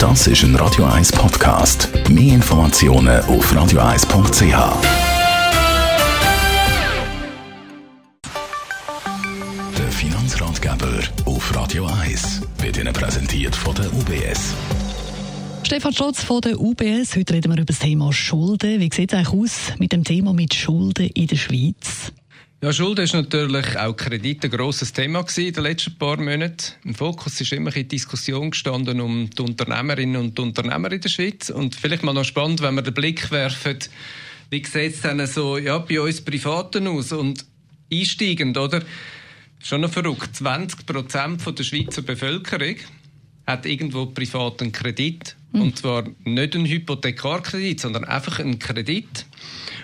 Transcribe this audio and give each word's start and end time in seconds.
Das 0.00 0.26
ist 0.26 0.42
ein 0.44 0.56
Radio 0.56 0.86
1 0.86 1.12
Podcast. 1.12 1.90
Mehr 2.08 2.36
Informationen 2.36 3.20
auf 3.24 3.52
radio1.ch. 3.52 4.42
Der 9.76 9.92
Finanzratgeber 9.92 11.00
auf 11.26 11.54
Radio 11.54 11.84
1 11.84 12.40
wird 12.60 12.78
Ihnen 12.78 12.94
präsentiert 12.94 13.54
von 13.54 13.74
der 13.74 13.92
UBS. 13.92 14.54
Stefan 15.64 15.92
Stotz 15.92 16.24
von 16.24 16.40
der 16.40 16.58
UBS. 16.58 17.14
Heute 17.14 17.34
reden 17.34 17.52
wir 17.52 17.58
über 17.58 17.66
das 17.66 17.80
Thema 17.80 18.10
Schulden. 18.10 18.80
Wie 18.80 18.88
sieht 18.90 19.12
es 19.12 19.18
eigentlich 19.18 19.38
aus 19.38 19.78
mit 19.78 19.92
dem 19.92 20.04
Thema 20.04 20.32
mit 20.32 20.54
Schulden 20.54 21.08
in 21.08 21.26
der 21.26 21.36
Schweiz? 21.36 22.10
Ja, 22.62 22.74
Schulden 22.74 23.04
ist 23.04 23.14
natürlich 23.14 23.78
auch 23.78 23.96
Kredit 23.96 24.44
ein 24.44 24.50
grosses 24.50 24.92
Thema 24.92 25.24
in 25.34 25.52
den 25.54 25.62
letzten 25.62 25.96
paar 25.96 26.18
Monaten. 26.18 26.74
Im 26.84 26.94
Fokus 26.94 27.40
ist 27.40 27.54
immer 27.54 27.74
in 27.74 27.88
Diskussion 27.88 28.50
gestanden 28.50 29.00
um 29.00 29.30
die 29.30 29.40
Unternehmerinnen 29.40 30.20
und 30.20 30.38
Unternehmer 30.38 30.92
in 30.92 31.00
der 31.00 31.08
Schweiz. 31.08 31.48
Und 31.48 31.74
vielleicht 31.74 32.02
mal 32.02 32.12
noch 32.12 32.24
spannend, 32.24 32.60
wenn 32.60 32.74
wir 32.74 32.82
den 32.82 32.92
Blick 32.92 33.30
werfen, 33.30 33.78
wie 34.50 34.62
sieht 34.62 34.94
es 34.94 35.00
dann 35.00 35.26
so 35.26 35.56
ja, 35.56 35.78
bei 35.78 36.02
uns 36.02 36.20
Privaten 36.20 36.86
aus? 36.86 37.12
Und 37.12 37.46
einsteigend, 37.90 38.58
oder? 38.58 38.82
Schon 39.62 39.80
noch 39.80 39.90
verrückt. 39.90 40.36
20 40.36 40.84
Prozent 40.84 41.58
der 41.58 41.64
Schweizer 41.64 42.02
Bevölkerung 42.02 42.76
hat 43.46 43.64
irgendwo 43.64 44.04
privaten 44.04 44.70
Kredit. 44.70 45.34
Mhm. 45.52 45.62
Und 45.62 45.78
zwar 45.78 46.04
nicht 46.24 46.54
einen 46.54 46.66
Hypothekarkredit, 46.66 47.80
sondern 47.80 48.04
einfach 48.04 48.38
einen 48.38 48.58
Kredit. 48.58 49.24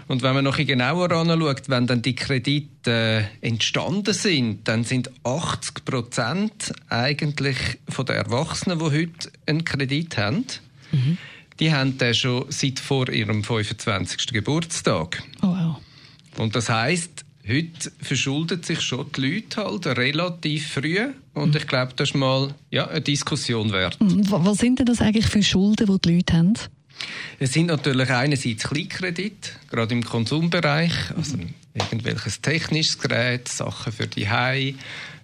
Und 0.09 0.23
wenn 0.23 0.34
man 0.34 0.45
noch 0.45 0.59
ein 0.59 0.66
genauer 0.66 1.10
anschaut, 1.10 1.69
wenn 1.69 1.87
dann 1.87 2.02
die 2.02 2.15
Kredite 2.15 3.28
äh, 3.42 3.46
entstanden 3.46 4.15
sind, 4.15 4.69
dann 4.69 4.84
sind 4.84 5.10
80 5.24 5.84
Prozent 5.84 6.73
eigentlich 6.88 7.56
von 7.88 8.06
den 8.06 8.16
Erwachsenen, 8.16 8.79
die 8.79 8.84
heute 8.84 9.32
einen 9.46 9.65
Kredit 9.65 10.16
haben, 10.16 10.45
mhm. 10.92 11.19
die 11.59 11.73
haben 11.73 11.98
den 11.98 12.15
schon 12.15 12.46
seit 12.51 12.79
vor 12.79 13.09
ihrem 13.09 13.42
25. 13.42 14.29
Geburtstag. 14.29 15.23
Oh, 15.43 15.48
wow. 15.48 15.76
Und 16.38 16.54
das 16.54 16.68
heißt, 16.68 17.24
heute 17.48 17.93
verschulden 18.01 18.63
sich 18.63 18.80
schon 18.80 19.07
die 19.16 19.20
Leute 19.20 19.65
halt 19.65 19.87
relativ 19.87 20.68
früh. 20.68 20.98
Und 21.35 21.51
mhm. 21.51 21.57
ich 21.57 21.66
glaube, 21.66 21.95
das 21.96 22.10
ist 22.10 22.15
mal 22.15 22.54
ja, 22.70 22.87
eine 22.87 23.01
Diskussion 23.01 23.73
wert. 23.73 24.01
Mhm. 24.01 24.30
Was 24.30 24.59
sind 24.59 24.79
denn 24.79 24.87
das 24.87 25.01
eigentlich 25.01 25.26
für 25.26 25.43
Schulden, 25.43 25.87
die 25.87 26.01
die 26.01 26.16
Leute 26.16 26.32
haben? 26.32 26.54
Es 27.38 27.52
sind 27.52 27.66
natürlich 27.66 28.10
einerseits 28.10 28.64
Kleinkredite, 28.64 29.50
gerade 29.70 29.94
im 29.94 30.04
Konsumbereich, 30.04 30.92
also 31.16 31.36
irgendwelches 31.74 32.40
technisches 32.40 32.98
Gerät, 32.98 33.48
Sachen 33.48 33.92
für 33.92 34.06
die 34.06 34.28
Hai. 34.28 34.74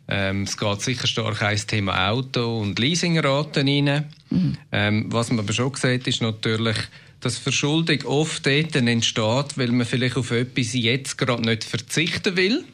Ähm, 0.08 0.42
es 0.42 0.56
geht 0.56 0.82
sicher 0.82 1.06
stark 1.06 1.40
ins 1.50 1.66
Thema 1.66 2.10
Auto 2.10 2.60
und 2.60 2.78
Leasingraten 2.78 3.68
rein. 3.68 4.04
Mhm. 4.30 4.56
Ähm, 4.70 5.06
was 5.08 5.30
man 5.30 5.40
aber 5.40 5.52
schon 5.52 5.72
sieht, 5.74 6.06
ist 6.06 6.20
natürlich, 6.20 6.76
dass 7.20 7.38
Verschuldung 7.38 8.02
oft 8.04 8.44
dort 8.44 8.74
entsteht, 8.76 9.56
weil 9.56 9.68
man 9.68 9.86
vielleicht 9.86 10.16
auf 10.16 10.32
etwas 10.32 10.74
jetzt 10.74 11.16
gerade 11.16 11.42
nicht 11.42 11.64
verzichten 11.64 12.36
will. 12.36 12.64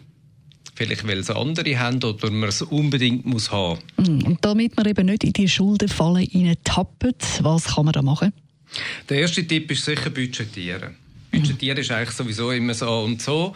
Vielleicht, 0.75 1.07
weil 1.07 1.19
es 1.19 1.31
andere 1.31 1.79
haben 1.79 2.03
oder 2.03 2.31
man 2.31 2.49
es 2.49 2.63
unbedingt 2.63 3.27
muss 3.27 3.51
haben. 3.51 3.81
Mhm. 3.99 4.23
Und 4.23 4.45
damit 4.45 4.77
man 4.77 4.87
eben 4.87 5.07
nicht 5.07 5.25
in 5.25 5.33
die 5.33 5.49
Schuldenfalle 5.49 6.27
tappt, 6.65 7.43
was 7.43 7.75
kann 7.75 7.85
man 7.85 7.93
da 7.93 8.03
machen? 8.03 8.33
Der 9.09 9.21
erste 9.21 9.47
Tipp 9.47 9.71
ist 9.71 9.85
sicher 9.85 10.11
budgetieren. 10.11 10.97
Budgetieren 11.31 11.79
ist 11.79 11.91
eigentlich 11.91 12.15
sowieso 12.15 12.51
immer 12.53 12.75
so 12.75 13.01
und 13.01 13.21
so. 13.21 13.55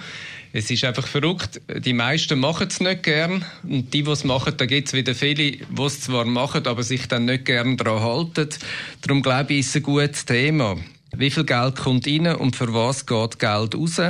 Es 0.55 0.71
ist 0.71 0.85
einfach 0.85 1.07
verrückt. 1.07 1.63
Die 1.79 1.95
meisten 1.95 2.39
machen 2.39 2.69
es 2.69 2.81
nicht 2.81 3.05
gern. 3.05 3.45
Und 3.63 3.95
die, 3.95 4.03
die 4.03 4.11
es 4.11 4.25
machen, 4.25 4.55
da 4.57 4.67
gibt 4.67 4.89
es 4.89 4.95
wieder 4.95 5.15
viele, 5.15 5.53
die 5.53 5.83
es 5.83 6.03
zwar 6.03 6.27
machen, 6.27 6.67
aber 6.67 6.83
sich 6.83 7.09
dann 7.09 7.25
nicht 7.25 7.47
gern 7.47 7.79
daran 7.79 8.03
halten. 8.03 8.49
Darum 9.01 9.23
glaube 9.23 9.55
ich, 9.55 9.61
ist 9.61 9.71
es 9.71 9.77
ein 9.77 9.83
gutes 9.83 10.27
Thema. 10.27 10.77
Wie 11.17 11.31
viel 11.31 11.45
Geld 11.45 11.77
kommt 11.77 12.07
rein 12.07 12.27
und 12.37 12.57
für 12.57 12.73
was 12.75 13.07
geht 13.07 13.39
Geld 13.39 13.75
raus? 13.75 14.01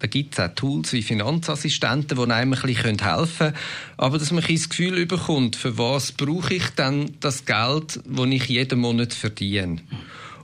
Da 0.00 0.06
gibt 0.06 0.34
es 0.34 0.40
auch 0.40 0.54
Tools 0.54 0.92
wie 0.92 1.02
Finanzassistenten, 1.02 2.16
die 2.16 2.32
einem 2.32 2.52
ein 2.52 2.60
bisschen 2.62 2.98
helfen 3.00 3.36
können. 3.38 3.56
Aber 3.96 4.18
dass 4.18 4.30
man 4.30 4.44
ein 4.44 4.54
das 4.54 4.68
Gefühl 4.68 5.06
bekommt, 5.06 5.56
für 5.56 5.76
was 5.76 6.12
brauche 6.12 6.54
ich 6.54 6.68
denn 6.70 7.16
das 7.18 7.44
Geld, 7.44 8.00
das 8.04 8.26
ich 8.26 8.44
jeden 8.44 8.78
Monat 8.78 9.12
verdiene. 9.12 9.80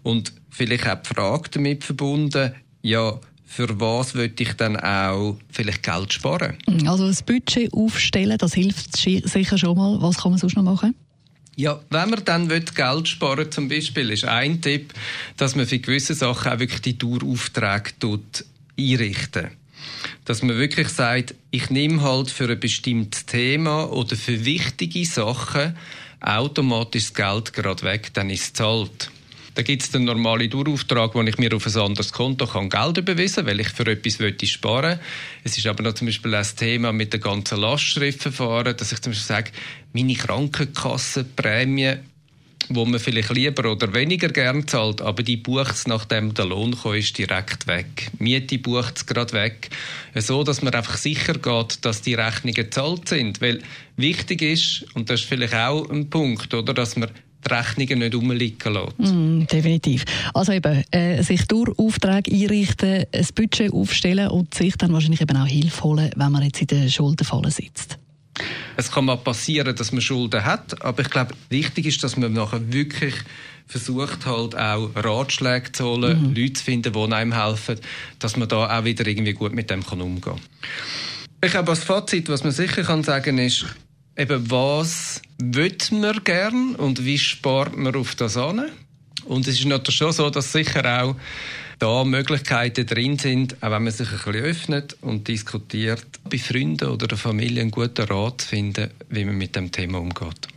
Und 0.04 0.32
vielleicht 0.50 0.87
auch 0.87 1.03
die 1.03 1.12
Frage 1.12 1.50
damit 1.50 1.82
verbunden, 1.82 2.53
ja, 2.82 3.19
für 3.44 3.81
was 3.81 4.15
würde 4.15 4.42
ich 4.42 4.53
dann 4.54 4.76
auch 4.76 5.37
vielleicht 5.50 5.82
Geld 5.82 6.12
sparen? 6.12 6.56
Also 6.87 7.06
das 7.06 7.22
Budget 7.22 7.72
aufstellen, 7.72 8.38
das 8.38 8.54
hilft 8.54 8.97
sicher 8.97 9.59
schon 9.59 9.76
mal. 9.76 10.00
Was 10.00 10.19
kann 10.19 10.31
man 10.32 10.38
sonst 10.38 10.56
noch 10.56 10.62
machen? 10.62 10.94
Ja, 11.56 11.81
wenn 11.91 12.10
man 12.10 12.25
dann 12.25 12.48
Geld 12.48 13.09
sparen 13.09 13.38
will, 13.38 13.50
zum 13.50 13.69
Beispiel, 13.69 14.10
ist 14.10 14.25
ein 14.25 14.60
Tipp, 14.60 14.92
dass 15.37 15.54
man 15.56 15.66
für 15.66 15.78
gewisse 15.78 16.15
Sachen 16.15 16.53
auch 16.53 16.59
wirklich 16.59 16.82
die 16.82 16.98
Daueraufträge 16.98 17.92
einrichten 18.78 19.50
dass 20.25 20.42
man 20.42 20.56
wirklich 20.56 20.88
sagt, 20.88 21.34
ich 21.50 21.71
nehme 21.71 22.03
halt 22.03 22.31
für 22.31 22.48
ein 22.48 22.60
bestimmtes 22.60 23.26
Thema 23.26 23.92
oder 23.92 24.16
für 24.16 24.44
wichtige 24.44 25.04
Sachen 25.04 25.76
automatisch 26.21 27.12
das 27.12 27.15
Geld 27.15 27.53
gerade 27.53 27.82
weg, 27.82 28.10
dann 28.15 28.31
ist 28.31 28.44
es 28.44 28.53
zahlt. 28.54 29.10
Da 29.54 29.62
gibt 29.62 29.82
es 29.82 29.91
den 29.91 30.04
normalen 30.04 30.50
Dauerauftrag, 30.50 31.15
wo 31.15 31.22
ich 31.22 31.38
mir 31.38 31.54
auf 31.54 31.66
ein 31.66 31.81
anderes 31.81 32.12
Konto 32.12 32.47
kann 32.47 32.69
Geld 32.69 32.98
überweisen 32.98 33.37
kann, 33.37 33.47
weil 33.47 33.60
ich 33.60 33.69
für 33.69 33.87
etwas 33.87 34.19
möchte 34.19 34.47
sparen 34.47 34.98
Es 35.44 35.56
ist 35.56 35.66
aber 35.66 35.84
noch 35.84 35.94
zum 35.94 36.06
Beispiel 36.06 36.32
das 36.32 36.56
Thema 36.56 36.92
mit 36.92 37.12
den 37.12 37.20
ganzen 37.20 37.60
Lastschriftverfahren, 37.60 38.76
dass 38.76 38.91
ich 38.91 39.00
zum 39.00 39.12
Beispiel 39.12 39.26
sage, 39.26 39.50
meine 39.92 40.15
Krankenkassenprämie 40.15 41.98
wo 42.69 42.84
man 42.84 43.00
vielleicht 43.00 43.31
lieber 43.31 43.70
oder 43.70 43.92
weniger 43.92 44.28
gern 44.28 44.66
zahlt, 44.66 45.03
aber 45.03 45.22
die 45.22 45.37
bucht 45.37 45.72
es, 45.72 45.86
nachdem 45.86 46.34
der 46.34 46.47
Lohn 46.47 46.76
kommt, 46.76 46.97
ist 46.97 47.19
direkt 47.19 47.66
weg. 47.66 48.10
Miete 48.19 48.59
bucht 48.59 48.97
es 48.97 49.06
gerade 49.06 49.32
weg. 49.32 49.71
So, 50.15 50.44
dass 50.44 50.62
man 50.62 50.75
einfach 50.75 50.97
sicher 50.97 51.34
geht, 51.34 51.84
dass 51.84 52.03
die 52.03 52.15
Rechnungen 52.15 52.54
gezahlt 52.54 53.09
sind. 53.09 53.41
Weil 53.41 53.62
wichtig 53.97 54.42
ist, 54.42 54.86
und 54.94 55.10
das 55.10 55.21
ist 55.21 55.28
vielleicht 55.28 55.54
auch 55.54 55.88
ein 55.91 56.09
Punkt, 56.09 56.54
oder, 56.54 56.72
dass 56.72 56.97
man 56.97 57.10
die 57.47 57.55
Rechnungen 57.55 57.99
nicht 58.00 58.15
rumliegen 58.15 58.72
lässt. 58.72 58.99
Mm, 58.99 59.47
definitiv. 59.47 60.05
Also 60.32 60.53
eben, 60.53 60.84
äh, 60.91 61.22
sich 61.22 61.47
durch 61.47 61.78
Aufträge 61.78 62.32
einrichten, 62.32 63.05
ein 63.12 63.27
Budget 63.34 63.72
aufstellen 63.72 64.28
und 64.28 64.55
sich 64.55 64.77
dann 64.77 64.93
wahrscheinlich 64.93 65.21
eben 65.21 65.37
auch 65.37 65.47
Hilfe 65.47 65.84
holen, 65.84 66.10
wenn 66.16 66.33
man 66.33 66.43
jetzt 66.43 66.60
in 66.60 66.66
der 66.69 66.88
Schuldenfalle 66.88 67.50
sitzt. 67.50 67.99
Es 68.77 68.91
kann 68.91 69.04
mal 69.04 69.16
passieren, 69.16 69.77
dass 69.77 69.93
man 69.93 70.00
Schulden 70.00 70.44
hat, 70.44 70.83
aber 70.83 71.03
ich 71.03 71.10
glaube, 71.10 71.34
wichtig 71.49 71.87
ist, 71.87 72.03
dass 72.03 72.16
man 72.16 72.33
nachher 72.33 72.72
wirklich 72.72 73.15
versucht 73.66 74.27
halt 74.27 74.56
auch 74.56 74.91
Ratschläge 74.94 75.72
zu 75.72 75.84
holen, 75.84 76.31
mhm. 76.31 76.34
Leute 76.34 76.54
zu 76.54 76.65
finden, 76.65 76.93
die 76.93 77.12
einem 77.15 77.33
helfen, 77.33 77.78
dass 78.19 78.37
man 78.37 78.49
da 78.49 78.78
auch 78.78 78.84
wieder 78.84 79.06
irgendwie 79.06 79.33
gut 79.33 79.53
mit 79.53 79.71
dem 79.71 79.84
kann 79.84 80.00
umgehen 80.00 80.21
kann. 80.22 80.41
Ich 81.43 81.50
glaube, 81.50 81.71
als 81.71 81.84
Fazit, 81.84 82.28
was 82.28 82.43
man 82.43 82.53
sicher 82.53 82.83
kann 82.83 83.03
sagen 83.03 83.38
ist, 83.38 83.66
eben 84.16 84.50
was 84.50 85.22
will 85.53 85.77
man 85.93 86.22
gern 86.25 86.75
und 86.77 87.05
wie 87.05 87.19
spart 87.19 87.77
man 87.77 87.94
auf 87.97 88.15
das 88.15 88.37
an? 88.37 88.71
Und 89.27 89.49
es 89.49 89.59
ist 89.59 89.66
natürlich 89.66 89.97
schon 89.97 90.12
so, 90.12 90.31
dass 90.31 90.53
sicher 90.53 91.03
auch 91.03 91.16
da 91.78 92.05
Möglichkeiten 92.05 92.87
drin 92.87 93.19
sind, 93.19 93.56
auch 93.62 93.71
wenn 93.71 93.84
man 93.84 93.93
sich 93.93 94.09
ein 94.09 94.16
bisschen 94.16 94.44
öffnet 94.44 94.97
und 95.00 95.28
diskutiert, 95.28 96.06
bei 96.31 96.38
Freunden 96.38 96.88
oder 96.88 97.06
der 97.09 97.19
Familie 97.19 97.62
einen 97.62 97.71
guten 97.71 98.06
Rat 98.06 98.43
zu 98.43 98.49
finden, 98.49 98.91
wie 99.09 99.25
man 99.25 99.37
mit 99.37 99.56
dem 99.56 99.72
Thema 99.72 99.99
umgeht. 99.99 100.49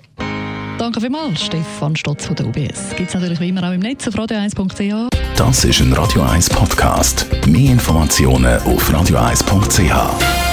Danke 0.78 1.02
vielmals, 1.02 1.44
Stefan 1.44 1.96
Stotz 1.96 2.28
von 2.28 2.36
der 2.36 2.48
UBS. 2.48 2.96
Gibt 2.96 3.10
es 3.10 3.16
natürlich 3.16 3.40
wie 3.40 3.50
immer 3.50 3.68
auch 3.68 3.74
im 3.74 3.80
Netz 3.80 4.08
auf 4.08 4.16
radio1.ch. 4.16 5.10
Das 5.36 5.66
ist 5.66 5.80
ein 5.82 5.92
Radio 5.94 6.22
1 6.22 6.50
Podcast. 6.52 7.26
Mehr 7.48 7.72
Informationen 7.72 8.60
auf 8.62 8.92
radio1.ch. 8.92 10.47